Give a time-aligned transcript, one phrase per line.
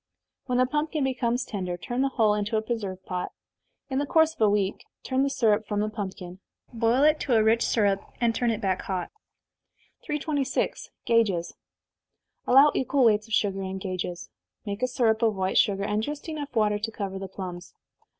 [0.47, 3.33] When the pumpkin becomes tender, turn the whole into a preserve pot.
[3.87, 6.39] In the course of a week, turn the syrup from the pumpkin,
[6.73, 9.11] boil it to a rich syrup, and turn it back hot.
[10.03, 10.89] 326.
[11.05, 11.53] Gages.
[12.47, 14.31] Allow equal weights of sugar and gages.
[14.65, 17.75] Make a syrup of white sugar, and just water enough to cover the plums.